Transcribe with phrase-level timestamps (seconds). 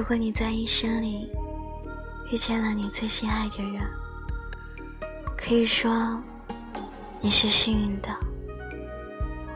[0.00, 1.30] 如果你在一生里
[2.32, 3.82] 遇见了你最心爱的人，
[5.36, 6.18] 可以说
[7.20, 8.08] 你是幸运的。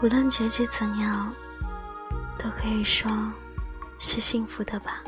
[0.03, 1.33] 无论结局怎样，
[2.39, 3.11] 都可以说
[3.99, 5.03] 是幸福的吧。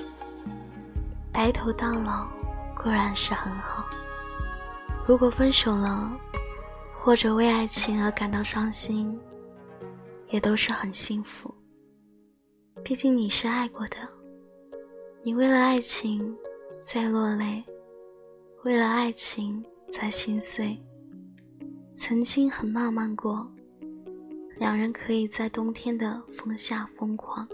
[1.31, 2.27] 白头到老
[2.75, 3.85] 固然是很好，
[5.07, 6.11] 如果分手了，
[6.99, 9.21] 或者为爱情而感到伤心，
[10.31, 11.55] 也都是很幸福。
[12.83, 13.99] 毕竟你是爱过的，
[15.27, 16.33] 你为了爱情
[16.81, 17.61] 在落泪，
[18.63, 19.61] 为了爱情
[19.93, 20.79] 在心碎。
[21.97, 23.45] 曾经很浪漫过，
[24.57, 27.45] 两人可以在冬天的风下疯狂，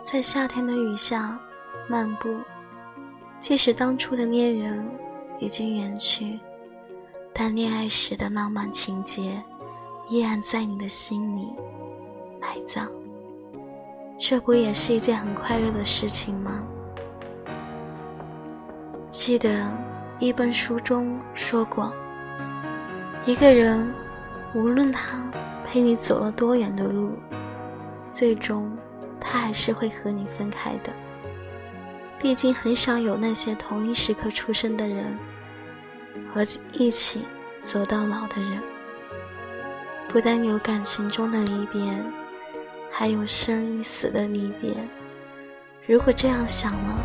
[0.00, 1.36] 在夏天的雨下
[1.88, 2.32] 漫步。
[3.40, 4.88] 即使当初的恋人
[5.40, 6.38] 已经远去，
[7.32, 9.42] 但恋爱时的浪漫情节
[10.08, 11.48] 依然在你的心里
[12.40, 12.88] 埋葬。
[14.26, 16.64] 这不也是一件很快乐的事情吗？
[19.10, 19.70] 记得
[20.18, 21.92] 一本书中说过，
[23.26, 23.94] 一个人
[24.54, 25.30] 无论他
[25.62, 27.12] 陪你走了多远的路，
[28.08, 28.74] 最终
[29.20, 30.90] 他还是会和你分开的。
[32.18, 35.04] 毕竟很少有那些同一时刻出生的人
[36.32, 36.40] 和
[36.72, 37.26] 一起
[37.62, 38.58] 走到老的人。
[40.08, 41.94] 不但有感情中的离别。
[42.96, 44.72] 还有生与死的离别。
[45.84, 47.04] 如果这样想了，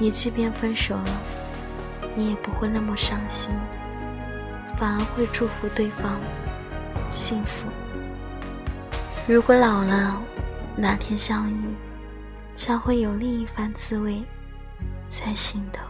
[0.00, 1.20] 你即便分手了，
[2.16, 3.54] 你也不会那么伤心，
[4.76, 6.20] 反而会祝福对方
[7.12, 7.68] 幸福。
[9.28, 10.20] 如果老了，
[10.76, 11.54] 哪天相遇，
[12.56, 14.24] 将会有另一番滋味
[15.06, 15.86] 在心头。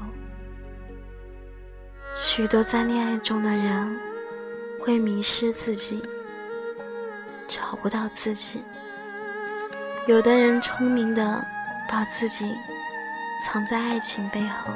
[2.14, 3.98] 许多在恋爱中的人
[4.78, 6.03] 会迷失自己，
[7.48, 8.61] 找不到自己。
[10.07, 11.45] 有的人聪明的
[11.89, 12.56] 把自己
[13.43, 14.72] 藏在爱情背后，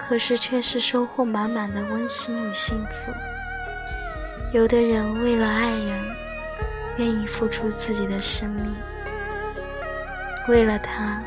[0.00, 3.12] 可是却是收获满满的温馨与幸福。
[4.54, 6.16] 有的人为了爱人，
[6.96, 8.74] 愿意付出自己的生命，
[10.48, 11.22] 为了他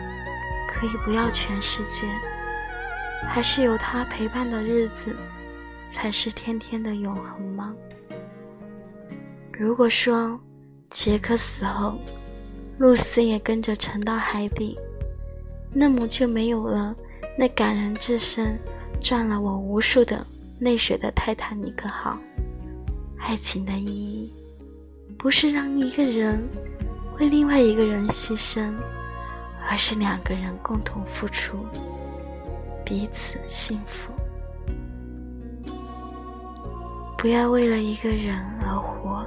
[0.68, 2.08] 可以不要全世界，
[3.28, 5.16] 还是有他陪伴的日子
[5.92, 7.72] 才是天天的永恒吗？
[9.54, 10.40] 如果说
[10.90, 12.00] 杰克死后，
[12.80, 14.80] 露丝也跟着沉到海底，
[15.74, 16.96] 那么就没有了
[17.38, 18.58] 那感人至深、
[19.02, 20.26] 赚了我无数的
[20.60, 22.18] 泪水的泰坦尼克号。
[23.18, 24.32] 爱情的意义，
[25.18, 26.42] 不是让一个人
[27.20, 28.74] 为另外一个人牺牲，
[29.70, 31.58] 而是两个人共同付出，
[32.86, 34.14] 彼此幸福。
[37.18, 39.26] 不要为了一个人而活。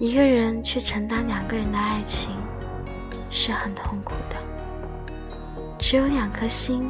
[0.00, 2.30] 一个人去承担两个人的爱情，
[3.32, 4.36] 是很痛苦的。
[5.76, 6.88] 只有两颗心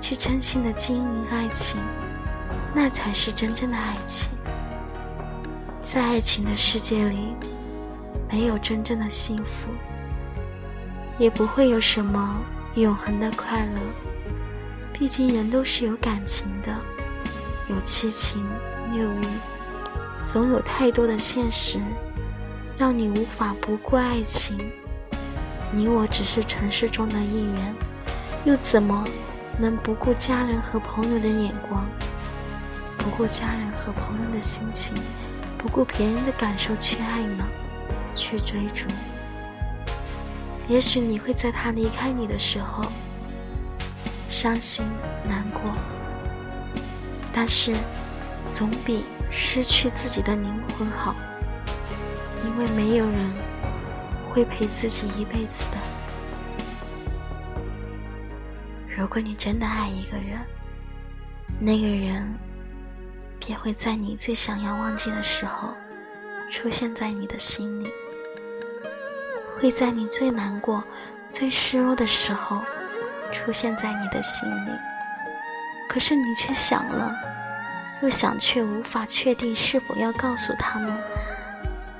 [0.00, 1.78] 去真心的经营爱情，
[2.74, 4.30] 那才是真正的爱情。
[5.84, 7.34] 在爱情的世界里，
[8.30, 9.68] 没有真正的幸福，
[11.18, 12.40] 也不会有什么
[12.76, 13.80] 永恒的快乐。
[14.90, 16.74] 毕竟人都是有感情的，
[17.68, 18.42] 有七情
[18.94, 19.26] 六欲，
[20.24, 21.78] 总有太多的现实。
[22.78, 24.56] 让你无法不顾爱情，
[25.72, 27.74] 你我只是城市中的一员，
[28.44, 29.04] 又怎么
[29.58, 31.84] 能不顾家人和朋友的眼光，
[32.96, 34.94] 不顾家人和朋友的心情，
[35.58, 37.44] 不顾别人的感受去爱呢？
[38.14, 38.86] 去追逐？
[40.68, 42.84] 也许你会在他离开你的时候
[44.28, 44.86] 伤心
[45.24, 45.62] 难过，
[47.32, 47.74] 但是
[48.48, 51.12] 总比失去自己的灵魂好。
[52.44, 53.32] 因为没有人
[54.30, 55.78] 会陪自己一辈子的。
[58.96, 60.40] 如果你真的爱一个人，
[61.60, 62.34] 那个人
[63.38, 65.72] 便会在你最想要忘记的时候
[66.50, 67.90] 出现在你的心里，
[69.56, 70.82] 会在你最难过、
[71.28, 72.60] 最失落的时候
[73.32, 74.70] 出现在你的心里。
[75.88, 77.14] 可是你却想了，
[78.02, 80.92] 又想，却无法确定是否要告诉他们。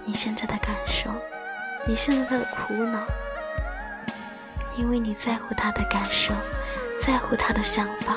[0.08, 1.10] 你现在的感受，
[1.86, 3.04] 你现在的苦恼，
[4.74, 6.32] 因为你在乎他的感受，
[6.98, 8.16] 在乎他的想法。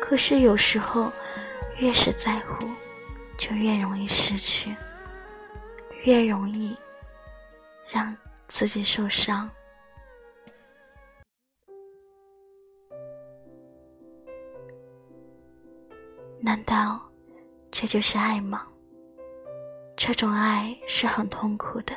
[0.00, 1.12] 可是有时候，
[1.76, 2.68] 越是在乎，
[3.38, 4.74] 就越容易失去，
[6.02, 6.76] 越容易
[7.92, 8.12] 让
[8.48, 9.48] 自己受伤。
[16.40, 17.00] 难道
[17.70, 18.66] 这就是爱吗？
[20.06, 21.94] 这种爱是很痛苦的，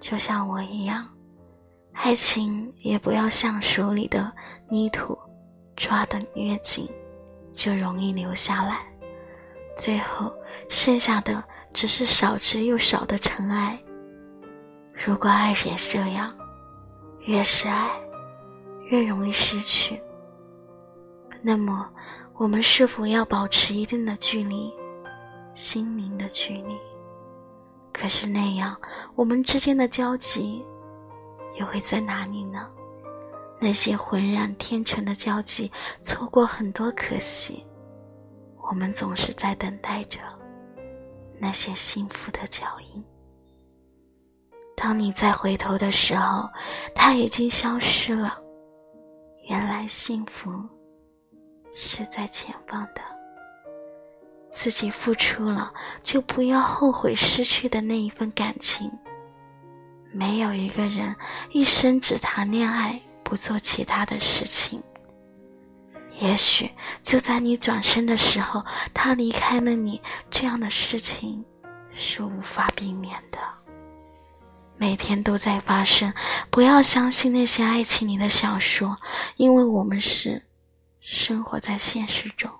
[0.00, 1.06] 就像我一样，
[1.92, 4.32] 爱情也不要像手里的
[4.70, 5.14] 泥土，
[5.76, 6.90] 抓得越紧，
[7.52, 8.86] 就容易留下来，
[9.76, 10.34] 最后
[10.70, 13.78] 剩下的只是少之又少的尘埃。
[14.94, 16.34] 如果爱也是这样，
[17.26, 17.90] 越是爱，
[18.86, 20.00] 越容易失去。
[21.42, 21.86] 那么，
[22.32, 24.72] 我们是否要保持一定的距离，
[25.52, 26.74] 心灵的距离？
[27.94, 28.76] 可是那样，
[29.14, 30.66] 我们之间的交集
[31.54, 32.68] 又会在哪里呢？
[33.60, 35.70] 那些浑然天成的交集，
[36.02, 37.64] 错过很多可惜。
[38.68, 40.18] 我们总是在等待着
[41.38, 43.04] 那些幸福的脚印。
[44.76, 46.48] 当你再回头的时候，
[46.96, 48.36] 它已经消失了。
[49.48, 50.50] 原来幸福
[51.74, 53.13] 是在前方的。
[54.64, 55.70] 自己付出了，
[56.02, 58.90] 就不要后悔失去的那一份感情。
[60.10, 61.14] 没有一个人
[61.50, 64.82] 一生只谈恋爱，不做其他的事情。
[66.18, 66.70] 也许
[67.02, 68.64] 就在你转身的时候，
[68.94, 70.00] 他离开了你，
[70.30, 71.44] 这样的事情
[71.92, 73.38] 是无法避免的。
[74.78, 76.14] 每天都在发生，
[76.48, 78.96] 不要相信那些爱情里的小说，
[79.36, 80.42] 因为我们是
[81.00, 82.50] 生活在现实中，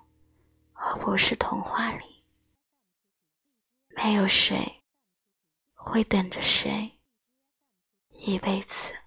[0.86, 2.22] 而不是童话里。
[3.96, 4.82] 没有谁
[5.72, 7.00] 会等着谁
[8.10, 9.03] 一辈子。